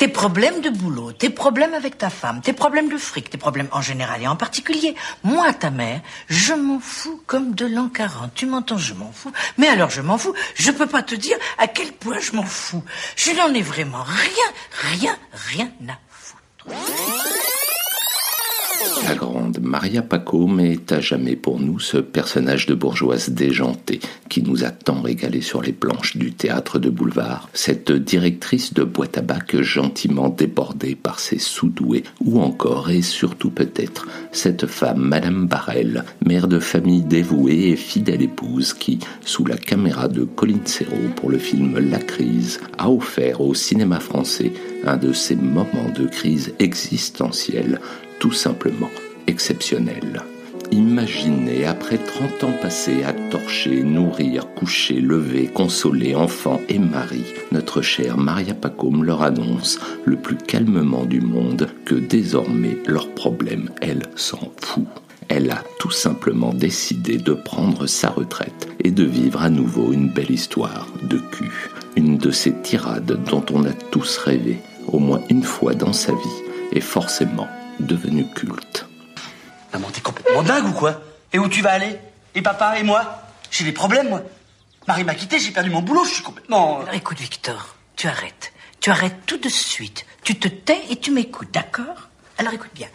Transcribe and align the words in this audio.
Tes 0.00 0.08
problèmes 0.08 0.62
de 0.62 0.70
boulot, 0.70 1.12
tes 1.12 1.28
problèmes 1.28 1.74
avec 1.74 1.98
ta 1.98 2.08
femme, 2.08 2.40
tes 2.40 2.54
problèmes 2.54 2.88
de 2.88 2.96
fric, 2.96 3.28
tes 3.28 3.36
problèmes 3.36 3.68
en 3.70 3.82
général 3.82 4.22
et 4.22 4.26
en 4.26 4.34
particulier. 4.34 4.94
Moi, 5.24 5.52
ta 5.52 5.68
mère, 5.68 6.00
je 6.26 6.54
m'en 6.54 6.80
fous 6.80 7.22
comme 7.26 7.54
de 7.54 7.66
l'an 7.66 7.90
40. 7.90 8.32
Tu 8.32 8.46
m'entends, 8.46 8.78
je 8.78 8.94
m'en 8.94 9.12
fous. 9.12 9.30
Mais 9.58 9.68
alors, 9.68 9.90
je 9.90 10.00
m'en 10.00 10.16
fous. 10.16 10.32
Je 10.54 10.70
peux 10.70 10.86
pas 10.86 11.02
te 11.02 11.14
dire 11.14 11.36
à 11.58 11.66
quel 11.66 11.92
point 11.92 12.18
je 12.18 12.32
m'en 12.32 12.44
fous. 12.44 12.82
Je 13.14 13.32
n'en 13.32 13.52
ai 13.52 13.60
vraiment 13.60 14.02
rien, 14.02 14.98
rien, 15.02 15.18
rien 15.50 15.70
à 15.86 15.98
foutre. 16.08 16.74
La 19.06 19.14
grande 19.14 19.58
Maria 19.60 20.00
Pacôme 20.00 20.60
est 20.60 20.92
à 20.92 21.00
jamais 21.00 21.36
pour 21.36 21.60
nous 21.60 21.78
ce 21.78 21.98
personnage 21.98 22.66
de 22.66 22.74
bourgeoise 22.74 23.30
déjantée 23.30 24.00
qui 24.28 24.42
nous 24.42 24.64
a 24.64 24.70
tant 24.70 25.02
régalé 25.02 25.40
sur 25.42 25.60
les 25.60 25.72
planches 25.72 26.16
du 26.16 26.32
théâtre 26.32 26.78
de 26.78 26.88
boulevard, 26.88 27.48
cette 27.52 27.92
directrice 27.92 28.72
de 28.72 28.84
boîte 28.84 29.18
à 29.18 29.22
bac 29.22 29.60
gentiment 29.60 30.28
débordée 30.28 30.94
par 30.94 31.20
ses 31.20 31.38
sous-doués, 31.38 32.04
ou 32.24 32.40
encore 32.40 32.90
et 32.90 33.02
surtout 33.02 33.50
peut-être 33.50 34.06
cette 34.32 34.66
femme 34.66 35.00
Madame 35.00 35.46
Barrel, 35.46 36.04
mère 36.24 36.48
de 36.48 36.58
famille 36.58 37.02
dévouée 37.02 37.70
et 37.70 37.76
fidèle 37.76 38.22
épouse 38.22 38.72
qui, 38.72 38.98
sous 39.24 39.44
la 39.44 39.56
caméra 39.56 40.08
de 40.08 40.24
Colin 40.24 40.64
Serrault 40.64 41.10
pour 41.16 41.30
le 41.30 41.38
film 41.38 41.78
La 41.90 41.98
crise, 41.98 42.60
a 42.78 42.90
offert 42.90 43.40
au 43.40 43.54
cinéma 43.54 44.00
français 44.00 44.52
un 44.84 44.96
de 44.96 45.12
ces 45.12 45.36
moments 45.36 45.92
de 45.94 46.06
crise 46.06 46.54
existentielle 46.58 47.80
tout 48.20 48.32
simplement 48.32 48.90
exceptionnel. 49.26 50.22
Imaginez, 50.70 51.64
après 51.64 51.98
30 51.98 52.44
ans 52.44 52.54
passés 52.62 53.02
à 53.02 53.12
torcher, 53.12 53.82
nourrir, 53.82 54.46
coucher, 54.54 55.00
lever, 55.00 55.46
consoler 55.46 56.14
enfants 56.14 56.60
et 56.68 56.78
mari, 56.78 57.24
notre 57.50 57.82
chère 57.82 58.18
Maria 58.18 58.54
Pacôme 58.54 59.02
leur 59.02 59.22
annonce, 59.22 59.80
le 60.04 60.14
plus 60.14 60.36
calmement 60.36 61.04
du 61.06 61.20
monde, 61.20 61.68
que 61.84 61.96
désormais 61.96 62.78
leurs 62.86 63.12
problèmes, 63.14 63.70
elle 63.80 64.02
s'en 64.14 64.52
fout. 64.60 64.86
Elle 65.28 65.50
a 65.50 65.64
tout 65.80 65.90
simplement 65.90 66.52
décidé 66.52 67.16
de 67.16 67.32
prendre 67.32 67.86
sa 67.86 68.10
retraite 68.10 68.68
et 68.84 68.92
de 68.92 69.04
vivre 69.04 69.42
à 69.42 69.50
nouveau 69.50 69.92
une 69.92 70.08
belle 70.08 70.30
histoire 70.30 70.86
de 71.02 71.18
cul. 71.18 71.70
Une 71.96 72.16
de 72.16 72.30
ces 72.30 72.52
tirades 72.52 73.18
dont 73.28 73.44
on 73.52 73.64
a 73.64 73.72
tous 73.72 74.18
rêvé, 74.18 74.58
au 74.86 74.98
moins 74.98 75.22
une 75.30 75.42
fois 75.42 75.74
dans 75.74 75.92
sa 75.92 76.12
vie, 76.12 76.42
et 76.72 76.80
forcément 76.80 77.48
devenu 77.86 78.28
culte. 78.30 78.86
Maman, 79.72 79.88
t'es 79.90 80.00
complètement 80.00 80.42
dingue 80.42 80.66
ou 80.66 80.72
quoi? 80.72 81.00
Et 81.32 81.38
où 81.38 81.48
tu 81.48 81.62
vas 81.62 81.72
aller? 81.72 81.98
Et 82.34 82.42
papa 82.42 82.78
et 82.78 82.82
moi? 82.82 83.22
J'ai 83.50 83.64
des 83.64 83.72
problèmes, 83.72 84.08
moi. 84.08 84.22
Marie 84.88 85.04
m'a 85.04 85.14
quitté, 85.14 85.38
j'ai 85.38 85.52
perdu 85.52 85.70
mon 85.70 85.82
boulot, 85.82 86.04
je 86.04 86.14
suis 86.14 86.22
complètement... 86.22 86.80
Alors 86.80 86.94
écoute, 86.94 87.18
Victor, 87.20 87.76
tu 87.96 88.08
arrêtes. 88.08 88.52
Tu 88.80 88.90
arrêtes 88.90 89.26
tout 89.26 89.38
de 89.38 89.48
suite. 89.48 90.06
Tu 90.24 90.38
te 90.38 90.48
tais 90.48 90.80
et 90.90 90.96
tu 90.96 91.10
m'écoutes, 91.10 91.52
d'accord? 91.52 92.08
Alors 92.40 92.54
écoute 92.54 92.70
bien. 92.74 92.88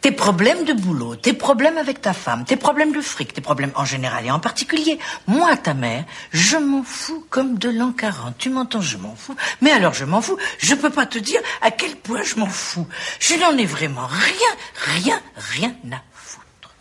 Tes 0.00 0.10
problèmes 0.10 0.64
de 0.64 0.72
boulot, 0.72 1.14
tes 1.14 1.32
problèmes 1.32 1.78
avec 1.78 2.00
ta 2.00 2.12
femme, 2.12 2.44
tes 2.44 2.56
problèmes 2.56 2.92
de 2.92 3.00
fric, 3.00 3.32
tes 3.32 3.40
problèmes 3.40 3.70
en 3.76 3.84
général 3.84 4.26
et 4.26 4.32
en 4.32 4.40
particulier, 4.40 4.98
moi, 5.28 5.56
ta 5.56 5.74
mère, 5.74 6.04
je 6.32 6.56
m'en 6.56 6.82
fous 6.82 7.24
comme 7.30 7.56
de 7.56 7.70
l'an 7.70 7.92
40. 7.92 8.36
Tu 8.36 8.50
m'entends, 8.50 8.80
je 8.80 8.96
m'en 8.96 9.14
fous. 9.14 9.36
Mais 9.60 9.70
alors 9.70 9.94
je 9.94 10.04
m'en 10.04 10.20
fous. 10.20 10.36
Je 10.58 10.74
peux 10.74 10.90
pas 10.90 11.06
te 11.06 11.18
dire 11.18 11.40
à 11.62 11.70
quel 11.70 11.94
point 11.94 12.24
je 12.24 12.34
m'en 12.34 12.48
fous. 12.48 12.88
Je 13.20 13.36
n'en 13.36 13.56
ai 13.56 13.64
vraiment 13.64 14.08
rien, 14.08 14.96
rien, 14.96 15.20
rien 15.36 15.72
à 15.92 16.02
foutre. 16.12 16.74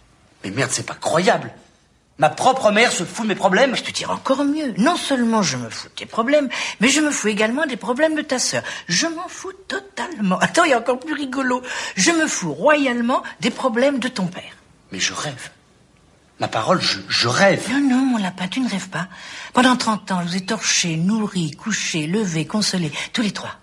Mais 0.43 0.49
merde, 0.49 0.71
c'est 0.71 0.85
pas 0.85 0.95
croyable. 0.95 1.53
Ma 2.19 2.29
propre 2.29 2.71
mère 2.71 2.91
se 2.91 3.05
fout 3.05 3.23
de 3.23 3.29
mes 3.29 3.35
problèmes 3.35 3.75
Je 3.75 3.83
te 3.83 3.91
dirais 3.91 4.13
encore 4.13 4.43
mieux. 4.43 4.73
Non 4.77 4.97
seulement 4.97 5.41
je 5.41 5.57
me 5.57 5.69
fous 5.69 5.87
de 5.87 5.93
tes 5.93 6.05
problèmes, 6.05 6.49
mais 6.81 6.89
je 6.89 6.99
me 6.99 7.11
fous 7.11 7.29
également 7.29 7.65
des 7.65 7.77
problèmes 7.77 8.15
de 8.15 8.21
ta 8.21 8.39
sœur. 8.39 8.61
Je 8.87 9.07
m'en 9.07 9.27
fous 9.27 9.53
totalement. 9.67 10.37
Attends, 10.39 10.65
il 10.65 10.71
y 10.71 10.73
a 10.73 10.79
encore 10.79 10.99
plus 10.99 11.13
rigolo. 11.13 11.61
Je 11.95 12.11
me 12.11 12.27
fous 12.27 12.53
royalement 12.53 13.23
des 13.39 13.51
problèmes 13.51 13.99
de 13.99 14.09
ton 14.09 14.27
père. 14.27 14.53
Mais 14.91 14.99
je 14.99 15.13
rêve. 15.13 15.49
Ma 16.39 16.47
parole, 16.47 16.79
je, 16.81 17.27
rêve. 17.27 17.69
Non, 17.69 17.81
non, 17.81 18.05
mon 18.05 18.17
lapin, 18.17 18.47
tu 18.47 18.61
ne 18.61 18.69
rêves 18.69 18.87
pas. 18.87 19.09
Pendant 19.51 19.75
30 19.75 20.11
ans, 20.11 20.21
je 20.21 20.29
vous 20.29 20.37
ai 20.37 20.45
torché, 20.45 20.95
nourri, 20.95 21.51
couché, 21.51 22.07
levé, 22.07 22.45
consolé, 22.45 22.93
tous 23.11 23.21
les 23.21 23.31
trois. 23.31 23.55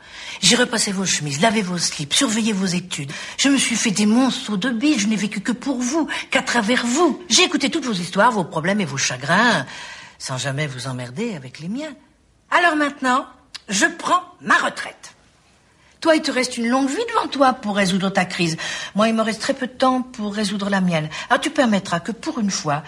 J'ai 0.43 0.57
repassé 0.57 0.93
vos 0.93 1.07
chemises, 1.07 1.41
lavé 1.41 1.63
vos 1.63 1.79
slips, 1.79 2.13
surveillé 2.13 2.53
vos 2.53 2.67
études. 2.67 3.11
Je 3.39 3.49
me 3.49 3.57
suis 3.57 3.77
fait 3.77 3.93
des 3.93 4.05
monstres 4.05 4.59
de 4.59 4.69
billes. 4.69 4.99
Je 4.99 5.07
n'ai 5.07 5.17
vécu 5.17 5.41
que 5.41 5.53
pour 5.53 5.79
vous, 5.79 6.07
qu'à 6.31 6.43
travers 6.43 6.85
vous. 6.85 7.23
J'ai 7.31 7.45
écouté 7.45 7.71
toutes 7.71 7.87
vos 7.87 7.95
histoires, 7.95 8.31
vos 8.31 8.45
problèmes 8.45 8.83
et 8.83 8.85
vos 8.85 8.99
chagrins, 8.99 9.65
sans 10.19 10.37
jamais 10.37 10.67
vous 10.67 10.87
emmerder 10.87 11.35
avec 11.35 11.61
les 11.61 11.69
miens. 11.69 11.95
Alors 12.51 12.77
maintenant, 12.77 13.27
je 13.71 13.87
prends 13.87 14.23
ma 14.43 14.57
retraite. 14.59 15.16
Toi, 16.01 16.17
il 16.17 16.23
te 16.23 16.31
reste 16.31 16.57
une 16.57 16.69
longue 16.69 16.89
vie 16.89 16.97
devant 17.15 17.29
toi 17.29 17.55
pour 17.55 17.77
résoudre 17.77 18.11
ta 18.11 18.25
crise. 18.25 18.57
Moi, 18.95 19.09
il 19.09 19.15
me 19.15 19.23
reste 19.23 19.41
très 19.41 19.55
peu 19.55 19.67
de 19.67 19.73
temps 19.73 20.03
pour 20.03 20.35
résoudre 20.35 20.69
la 20.71 20.81
mienne. 20.81 21.09
Alors 21.31 21.41
tu 21.41 21.51
permettras 21.51 22.01
que 22.01 22.13
pour 22.13 22.39
une 22.39 22.51
fois, 22.51 22.83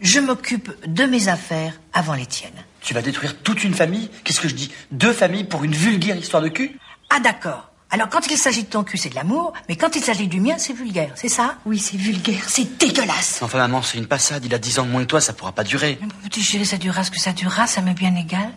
je 0.00 0.20
m'occupe 0.20 0.70
de 0.86 1.04
mes 1.04 1.28
affaires 1.28 1.78
avant 1.92 2.14
les 2.14 2.26
tiennes. 2.26 2.52
Tu 2.80 2.94
vas 2.94 3.02
détruire 3.02 3.36
toute 3.42 3.64
une 3.64 3.74
famille? 3.74 4.10
Qu'est-ce 4.24 4.40
que 4.40 4.48
je 4.48 4.54
dis? 4.54 4.70
Deux 4.90 5.12
familles 5.12 5.44
pour 5.44 5.64
une 5.64 5.74
vulgaire 5.74 6.16
histoire 6.16 6.42
de 6.42 6.48
cul? 6.48 6.78
Ah 7.10 7.20
d'accord. 7.20 7.70
Alors 7.90 8.08
quand 8.10 8.26
il 8.30 8.36
s'agit 8.36 8.64
de 8.64 8.68
ton 8.68 8.84
cul, 8.84 8.98
c'est 8.98 9.08
de 9.08 9.14
l'amour, 9.14 9.54
mais 9.68 9.76
quand 9.76 9.96
il 9.96 10.02
s'agit 10.02 10.28
du 10.28 10.40
mien, 10.40 10.56
c'est 10.58 10.74
vulgaire, 10.74 11.10
c'est 11.14 11.28
ça? 11.28 11.56
Oui, 11.64 11.78
c'est 11.78 11.96
vulgaire, 11.96 12.44
c'est 12.46 12.76
dégueulasse. 12.78 13.40
Enfin, 13.40 13.56
maman, 13.58 13.80
c'est 13.80 13.96
une 13.96 14.06
passade. 14.06 14.44
Il 14.44 14.52
a 14.52 14.58
dix 14.58 14.78
ans 14.78 14.84
de 14.84 14.90
moins 14.90 15.02
que 15.02 15.06
toi, 15.06 15.20
ça 15.22 15.32
pourra 15.32 15.52
pas 15.52 15.64
durer. 15.64 15.98
Mon 16.02 16.08
petit 16.28 16.42
chéri, 16.42 16.66
ça 16.66 16.76
durera 16.76 17.02
ce 17.02 17.10
que 17.10 17.18
ça 17.18 17.32
durera, 17.32 17.66
ça 17.66 17.80
m'est 17.80 17.94
bien 17.94 18.14
égal. 18.14 18.52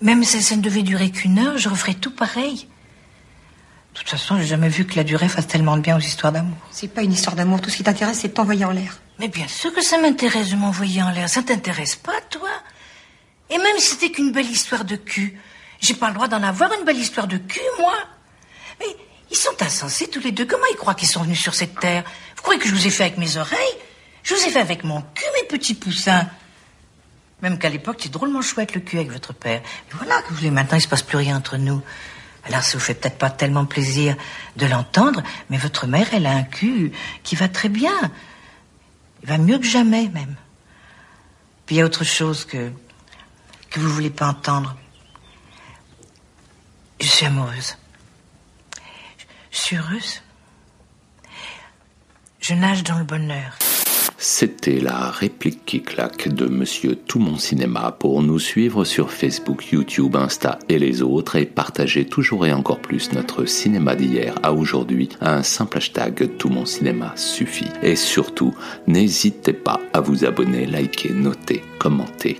Même 0.00 0.24
si 0.24 0.42
ça 0.42 0.56
ne 0.56 0.62
devait 0.62 0.82
durer 0.82 1.10
qu'une 1.10 1.38
heure, 1.38 1.58
je 1.58 1.68
referais 1.68 1.94
tout 1.94 2.10
pareil. 2.10 2.66
De 3.92 3.98
toute 3.98 4.08
façon, 4.08 4.38
j'ai 4.38 4.46
jamais 4.46 4.68
vu 4.68 4.86
que 4.86 4.96
la 4.96 5.04
durée 5.04 5.28
fasse 5.28 5.46
tellement 5.46 5.76
de 5.76 5.82
bien 5.82 5.96
aux 5.96 6.00
histoires 6.00 6.32
d'amour. 6.32 6.56
C'est 6.70 6.88
pas 6.88 7.02
une 7.02 7.12
histoire 7.12 7.36
d'amour, 7.36 7.60
tout 7.60 7.68
ce 7.68 7.76
qui 7.76 7.82
t'intéresse, 7.82 8.20
c'est 8.20 8.28
de 8.28 8.32
t'envoyer 8.32 8.64
en 8.64 8.70
l'air. 8.70 8.98
Mais 9.18 9.28
bien 9.28 9.46
sûr 9.46 9.72
que 9.72 9.82
ça 9.82 9.98
m'intéresse 9.98 10.50
de 10.50 10.56
m'envoyer 10.56 11.02
en 11.02 11.10
l'air. 11.10 11.28
Ça 11.28 11.42
t'intéresse 11.42 11.96
pas, 11.96 12.20
toi? 12.30 12.48
Et 13.50 13.58
même 13.58 13.76
si 13.78 13.90
c'était 13.90 14.10
qu'une 14.10 14.32
belle 14.32 14.48
histoire 14.50 14.84
de 14.86 14.96
cul, 14.96 15.38
j'ai 15.80 15.94
pas 15.94 16.08
le 16.08 16.14
droit 16.14 16.28
d'en 16.28 16.42
avoir 16.42 16.72
une 16.72 16.84
belle 16.84 16.96
histoire 16.96 17.26
de 17.26 17.36
cul, 17.36 17.60
moi 17.78 17.94
Mais 18.80 18.86
ils 19.30 19.36
sont 19.36 19.60
insensés 19.60 20.08
tous 20.08 20.20
les 20.20 20.32
deux. 20.32 20.46
Comment 20.46 20.64
ils 20.72 20.76
croient 20.76 20.94
qu'ils 20.94 21.08
sont 21.08 21.22
venus 21.22 21.40
sur 21.40 21.54
cette 21.54 21.78
terre? 21.78 22.04
Vous 22.36 22.42
croyez 22.42 22.58
que 22.58 22.68
je 22.68 22.74
vous 22.74 22.86
ai 22.86 22.90
fait 22.90 23.04
avec 23.04 23.18
mes 23.18 23.36
oreilles? 23.36 23.76
Je 24.22 24.34
vous 24.34 24.42
ai 24.42 24.50
fait 24.50 24.60
avec 24.60 24.84
mon 24.84 25.02
cul, 25.02 25.24
mes 25.40 25.46
petits 25.48 25.74
poussins. 25.74 26.28
Même 27.42 27.58
qu'à 27.58 27.68
l'époque, 27.68 27.98
c'est 28.00 28.12
drôlement 28.12 28.40
chouette 28.40 28.74
le 28.74 28.80
cul 28.80 28.96
avec 28.96 29.10
votre 29.10 29.34
père. 29.34 29.60
Mais 29.64 29.96
voilà 29.98 30.22
que 30.22 30.30
vous 30.30 30.36
voulez 30.36 30.50
maintenant, 30.50 30.78
il 30.78 30.80
se 30.80 30.88
passe 30.88 31.02
plus 31.02 31.18
rien 31.18 31.36
entre 31.36 31.58
nous. 31.58 31.82
Alors 32.44 32.62
ça 32.62 32.76
vous 32.76 32.84
fait 32.84 32.94
peut-être 32.94 33.18
pas 33.18 33.30
tellement 33.30 33.64
plaisir 33.64 34.16
de 34.56 34.66
l'entendre, 34.66 35.22
mais 35.48 35.58
votre 35.58 35.86
mère, 35.86 36.08
elle 36.12 36.26
a 36.26 36.32
un 36.32 36.42
cul 36.42 36.92
qui 37.22 37.36
va 37.36 37.48
très 37.48 37.68
bien. 37.68 38.10
Il 39.22 39.28
va 39.28 39.38
mieux 39.38 39.58
que 39.58 39.66
jamais 39.66 40.08
même. 40.08 40.34
Puis 41.66 41.76
il 41.76 41.78
y 41.78 41.82
a 41.82 41.84
autre 41.84 42.04
chose 42.04 42.44
que 42.44 42.72
que 43.72 43.80
vous 43.80 43.88
voulez 43.88 44.10
pas 44.10 44.28
entendre. 44.28 44.76
Je 47.00 47.06
suis 47.06 47.24
amoureuse. 47.24 47.78
Je 49.50 49.58
suis 49.58 49.76
heureuse. 49.76 50.22
Je 52.40 52.54
nage 52.54 52.84
dans 52.84 52.98
le 52.98 53.04
bonheur. 53.04 53.56
C'était 54.24 54.78
la 54.78 55.10
réplique 55.10 55.64
qui 55.66 55.82
claque 55.82 56.28
de 56.28 56.46
Monsieur 56.46 56.94
Tout 56.94 57.18
Mon 57.18 57.38
Cinéma 57.38 57.90
pour 57.98 58.22
nous 58.22 58.38
suivre 58.38 58.84
sur 58.84 59.10
Facebook, 59.10 59.72
YouTube, 59.72 60.14
Insta 60.14 60.60
et 60.68 60.78
les 60.78 61.02
autres 61.02 61.34
et 61.34 61.44
partager 61.44 62.04
toujours 62.04 62.46
et 62.46 62.52
encore 62.52 62.78
plus 62.78 63.10
notre 63.14 63.46
cinéma 63.46 63.96
d'hier 63.96 64.36
à 64.44 64.52
aujourd'hui. 64.52 65.08
Un 65.20 65.42
simple 65.42 65.78
hashtag 65.78 66.36
Tout 66.38 66.50
Mon 66.50 66.66
Cinéma 66.66 67.14
suffit. 67.16 67.66
Et 67.82 67.96
surtout, 67.96 68.54
n'hésitez 68.86 69.54
pas 69.54 69.80
à 69.92 70.00
vous 70.00 70.24
abonner, 70.24 70.66
liker, 70.66 71.12
noter, 71.12 71.64
commenter. 71.80 72.38